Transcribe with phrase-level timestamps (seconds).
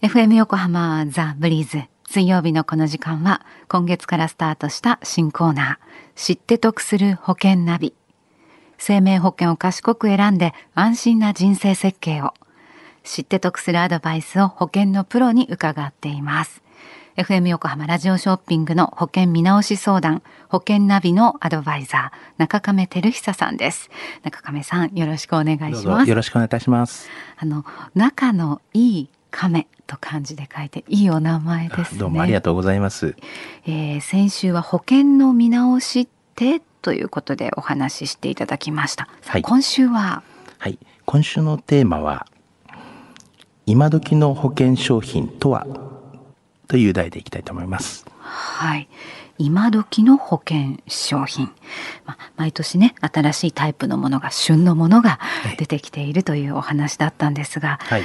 [0.00, 5.88] FM 横浜ザ・ブリーズ水曜日のこの時間は今月からスタートした新コーナー。
[6.14, 7.94] 知って得する保険ナビ。
[8.78, 12.32] 生命保険を賢く選んで安心な人生設計を。
[13.02, 16.62] 知って得するアドバイスを保険のプロに伺っています。
[17.16, 20.22] FM 横浜ラジオショッピングの保険見直し相談。
[20.48, 23.90] 保険ナビのアドバイザー中亀照久さんです。
[24.22, 26.08] 中亀さんよろしくお願いします。
[26.08, 27.08] よろしくお願いいたします。
[27.36, 27.64] あの
[27.96, 31.98] 仲のいい亀と漢字で書いていいお名前ですね。
[31.98, 33.14] どうもありがとうございます、
[33.66, 40.22] えー、先週は保険の見直しってということでお話ししていただきました、はい、今週は？
[40.58, 40.78] はい。
[41.04, 42.26] 今週のテーマは
[43.66, 45.66] 今時の保険商品とは？
[46.68, 48.06] という題でいきたいと思います
[48.58, 48.88] はい。
[49.38, 51.46] 今時の保険商品、
[52.04, 55.20] まあ、毎年ね新しいタイプのものが旬のものが
[55.58, 58.02] 出てきているというお話だったんですが、はい、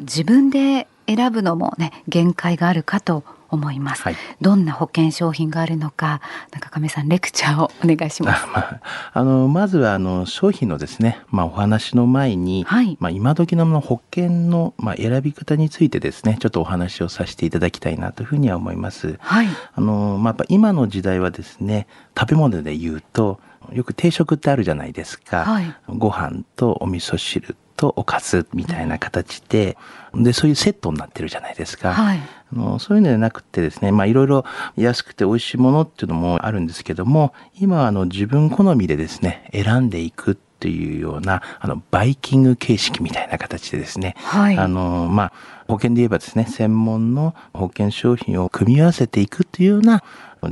[0.00, 6.20] 自分で選ぶのもね限界があるかと思います、はい、どんな保険商品があるのか
[6.50, 8.46] 中亀さんレクチャーをお願いします。
[8.52, 8.80] まあ、
[9.12, 21.86] あのまずはあの商品のですね、まあ、お話の前に、はい、まあ、今時の保険の、まあ、選び方についてですねちょっとお話をさせていただきたいなというふうには思います、はい、あの、まあ、やっぱ今の時代はですね
[22.18, 23.40] 食べ物で言うと
[23.72, 29.76] よく定食ってあるじゃないですか、はい、ご飯とお味噌汁とおかずみたいな形で、
[30.14, 31.92] で、そういうセットになってるじゃないですか。
[31.92, 32.20] はい、
[32.54, 34.44] あのそういうのではなくてですね、まあいろいろ
[34.76, 45.32] 安くて美味しいものっていうのもあるんですけども、今はあの自分好みでですね、選んでいくっていうような、あの、バイキング形式みたいな形でですね、はい、あの、まあ、
[45.68, 50.02] 保険で言えばですね、専門の保険商品を組み合わせていくっていうような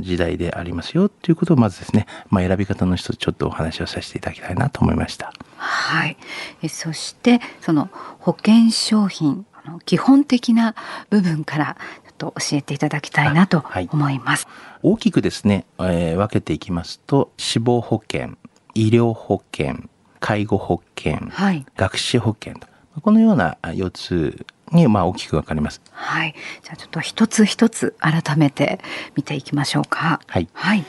[0.01, 5.33] 時代でありますよっていうことをまずですね、まあ、選び方の一つちょっとお話をさせていただきたいなと思いました。
[5.57, 6.17] はい。
[6.61, 10.75] えそしてその保険商品の基本的な
[11.09, 14.45] 部分からちょっと教えていただきたいなと思います。
[14.45, 18.35] はい、大きくですね、えー、分けていきますと死亡保険、
[18.75, 19.89] 医療保険、
[20.19, 22.67] 介護保険、はい、学資保険と
[23.01, 25.81] このような4つにまあ大きく分かります。
[25.91, 26.35] はい。
[26.61, 28.79] じゃあちょっと一つ一つ改めて
[29.15, 30.19] 見ていきましょうか。
[30.27, 30.47] はい。
[30.53, 30.83] はい、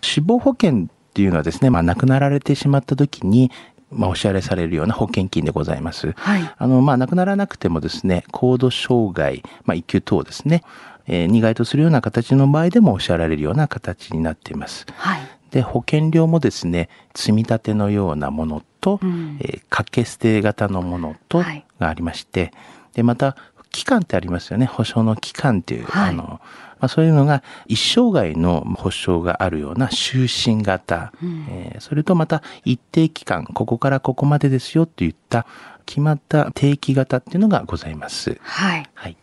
[0.00, 3.50] 死亡保険っていうのはですね、まあ亡くなられてしまった時に
[3.90, 6.12] まあ、お支払いされるような保険金でございます。
[6.16, 10.62] はい、あの、まあ、亡くならなくてもですね、高度障害、まあ、一級等ですね、
[11.06, 14.86] えー、に該当するような形の場合でもお支払われるような形になっています。
[14.96, 15.20] はい、
[15.50, 21.42] で、保険料もですね、積み立てのようなものと、うん、えー、掛け捨て型のものと
[21.78, 22.52] がありまして、はい
[22.96, 23.36] で、また、
[23.72, 24.64] 期間ってありますよね。
[24.64, 26.40] 保証の期間っていう、はい、あの、
[26.78, 35.46] まあ、そういうのが一生涯の保証があるような終身型、うん、えー、それとまた一定期間、ここからここまでですよといった
[35.86, 38.38] 決まった定期型っていうのがございます。
[38.42, 38.90] はい。
[38.94, 39.16] はい。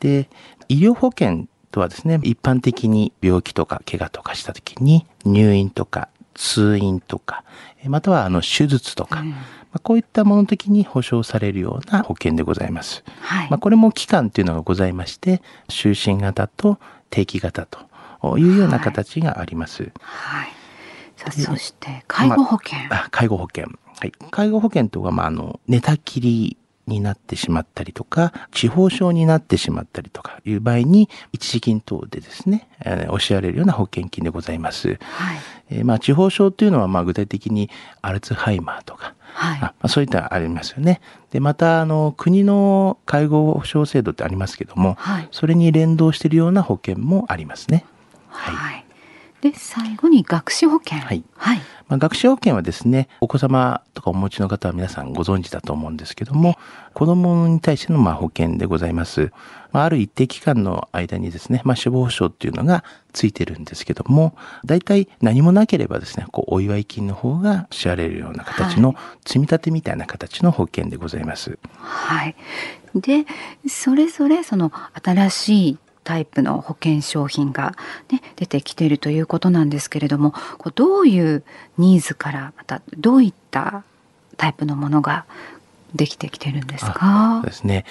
[0.00, 0.28] で、
[0.68, 7.44] 医療保険とはですね、一般的に病気とか怪我とかした時に入院とか通院とか、
[7.86, 9.34] またはあの手術とか、うん
[9.72, 13.04] まあ、こういったもの的に保障されるような保険でございます。
[13.20, 16.78] はい、まあ、これも期間っていうのがございまして、終身型と
[17.10, 19.92] 定期型というような形があります。
[20.00, 20.52] はい。
[21.22, 23.66] はい、そして介護保険、まあ、介護保険。
[23.98, 24.12] はい。
[24.30, 26.56] 介護保険とは、まあ、あの、寝たきり
[26.86, 34.88] になってしまったりとか、地方症になってしまったりとかいう場合に、一時金等でですね、えー、お支払えるような保険金でございます。
[34.88, 34.98] はい。
[35.70, 37.70] えー、まあ、地方症というのは、まあ、具体的に
[38.02, 41.00] アルツハイマーとか、はい、あまあ、そういったありますよね。
[41.30, 47.84] で、また、あの、国の介護保障制度ってありますけども、はい、それに連動しているような保険もありますね。
[48.28, 48.79] はい。
[49.42, 50.98] はい、で、最後に学資保険。
[50.98, 51.24] はい。
[51.36, 56.56] はいまあ、学資保険はですね、お子様とかお持ちの方は皆さんご存知だと思うんですけども、
[56.94, 59.32] 子供に対してのまあ保険でございます。
[59.72, 68.94] まあ、ある一定期間の間にですね、まあ、死亡保障っていうのがついてるんですけども、大体何もなければですね、こう、お祝い金の方が支払えるような形の
[69.26, 71.58] 積み立てみたいな形の保険でございます。
[71.72, 72.36] はい。
[72.94, 73.26] で、
[73.68, 74.70] それぞれその
[75.02, 75.78] 新しい
[76.10, 77.76] タイプの保険商品が、
[78.10, 81.44] ね、出てきているということなんですけれどもこうどういう
[81.78, 83.84] ニーズからまたどういった
[84.36, 85.24] タイプのものが
[85.94, 87.42] できてきてるんですか？
[87.42, 87.84] そうですね。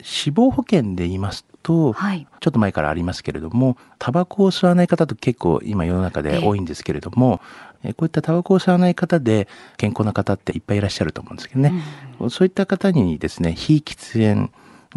[0.00, 7.40] 死亡保険で言いますと、はい、ちょっと前からありますけれどもタバコを吸わない方と結構今世の中で多いんですけれども、
[7.82, 11.72] えこういったタバコを吸わない方で健康な方っていっぱいいらっしゃると思うんですけどね、
[12.20, 14.52] うん、そういった方にですね非喫煙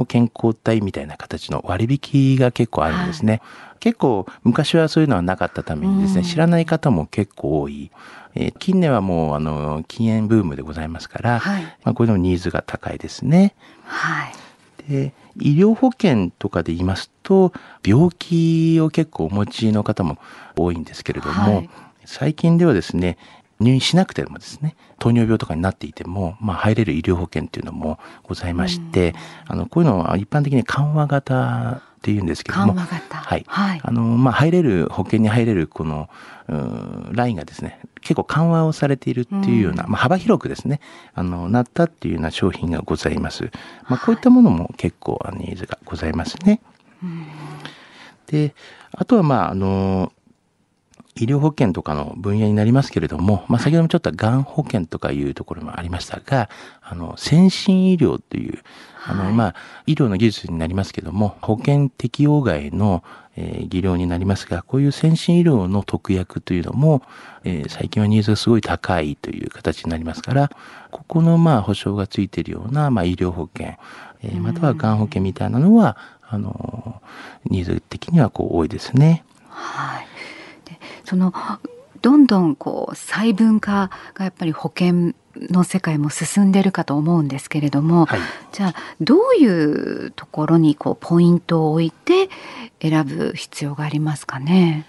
[0.08, 3.34] 健康体みたいな形の割引が結構あるんですね。
[3.34, 3.42] はい、
[3.80, 7.92] 結構昔はそういうのはなかったためにですね、知らない方も結構多い。
[8.36, 13.56] えー、近年はもうあの禁煙ブームでございますから、はい、まあ、こういうのニーズが高いですね。
[13.86, 14.34] はい。
[14.90, 17.54] で医療保険とかで言いますと
[17.86, 20.18] 病気を結構お持ちの方も
[20.58, 21.70] 多いんですけれども、はい、
[22.06, 23.18] 最近ではですね
[23.60, 29.16] 入院しなくてもですね糖尿病とかになっていても、まあ、入れる医療保険っていうのもございまして、
[29.48, 36.10] あのこういうのは一般的に緩和型っていうんですけども、はい、はい、あのまあ入れる保険に入れるこの
[37.12, 40.80] ラインがですね結構緩和をされているっていうような、まあ、幅広くですね
[41.14, 43.52] あのなったっていうような商品がございます。
[43.88, 46.62] まあ、こういったものも結構ニーズがございますね。
[48.28, 48.56] で
[48.94, 50.14] あとはまああの
[51.20, 56.50] 医療保険とかの分野になりますけれども、まあ、先ほどもちょっとがん保険とかいうところもありましたが、
[56.82, 58.60] あの、先進医療という、
[59.06, 59.56] あの、まあ、
[59.86, 63.04] 医療の技術になりますけども、保険適用外の、
[63.36, 67.02] えー、技量になりますが、こういう先進医療の特約というのも、
[67.44, 70.50] えー、最近はニーズがすごい高いという形になりますから、
[70.92, 73.76] ここの、まあ、保証がついているような、まあ、医療保険、
[74.24, 77.02] えー、またはがん保険みたいなのは、あの、
[77.46, 79.24] ニーズ的にはこう多いですね。
[79.50, 80.09] はい。
[81.10, 81.34] その
[82.04, 88.20] どんどんこう細分化がやっぱり保険の世界も進んでるかと思うんですけれども、はい、
[88.52, 92.30] じゃあどういうところにこうポイントを置いて
[92.80, 94.86] 選ぶ必要がありますかね？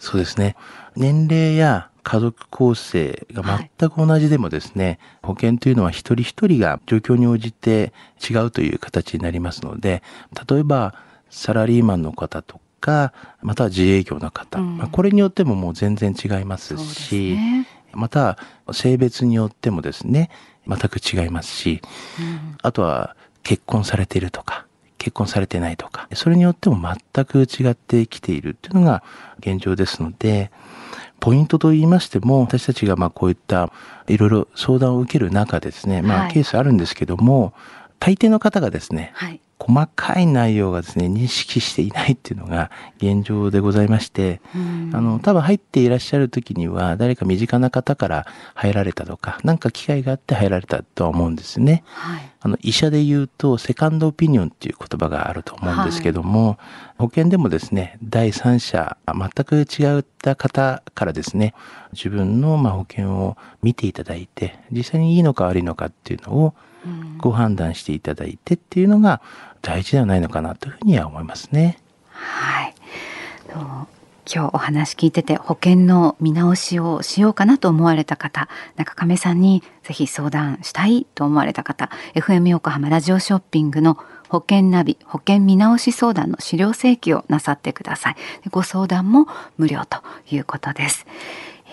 [0.00, 0.56] そうですね
[0.96, 7.92] 年齢や家族構成が全く同じでもですね、はい、保険というのは一人一人が状況に応じて
[8.28, 10.02] 違うという形になりますので
[10.48, 10.96] 例えば
[11.30, 13.12] サラリーマンの方とか
[13.42, 18.38] または自営業の方、うん、まあ、これによってももう全然違いますし、ね、また
[18.72, 20.30] 性別によってもですね
[20.68, 21.82] 全く違いますし、
[22.20, 24.66] うん、あとは結婚されているとか
[24.98, 29.02] 結婚されてないとかそれによっても全く違ってきているっていうのが
[29.40, 30.52] 現状ですので
[31.18, 33.72] ポイントと言いましても私たちがまあこういった
[34.06, 37.52] いろいろ相談を受ける中ですねまあケースあるんですけども、はい、
[37.98, 44.40] 大抵の方がですね、はい、細かい内容がですね認識していないっていうのが現状でございまして、
[44.92, 51.84] あの多分入っていらっしゃる時には誰か身近な方から入られたとか何か機会があって入られたとは思うんですね。
[51.86, 56.56] はい、あの医者で言うとセカンドオピニオンっていう言葉があると思うんですけども、はい、
[56.98, 61.54] 保険でもですね第三者全く違った方からですね
[61.92, 66.54] 自分のま保険を見ていただいて実際にいいのか悪いのかっていうのを
[67.18, 69.20] ご判断していただいてっていうのが
[69.62, 71.78] 大事ではないのかなというふうには思いますね。
[72.10, 72.74] はい。
[74.28, 83.96] 今日お話聞いてて保険の見直しをしようかなと思われた方中亀さんにぜひ相談したいと思われた方 FM 横浜ラジオショッピングの
[84.28, 88.16] 保険ナビ保険見直し相談の資料請求をなさってください。
[88.50, 89.28] ご相談も
[89.58, 89.98] 無料と
[90.28, 91.06] いうことです、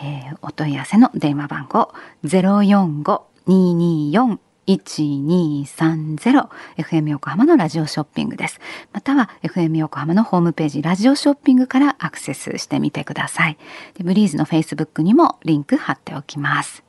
[0.03, 1.91] えー、お問い合わせの電話番号
[2.25, 4.37] 045-224
[4.67, 8.59] 1230 FM 横浜のラジオショッピングです。
[8.91, 13.57] または FM 横浜のホームページラジオショッピングからアクセスしてみてください。
[13.95, 16.83] でブリーズの Facebook にもリンク貼っておきます。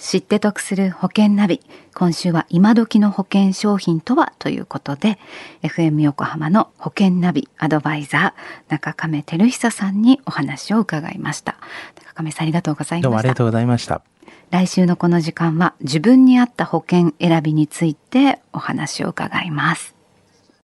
[0.00, 1.60] 知って得する保険ナビ
[1.94, 5.18] 今週は今時の保険商品とはということで
[5.62, 11.58] FM 横浜の保険ナビアドバイザー中亀照久さんにお話を伺いました
[11.96, 13.02] 中亀さんありがとうございました。
[13.02, 14.02] どうもありがとうございました。
[14.50, 19.94] 来週のこの時間は自分に合った保険選びについてお話を伺います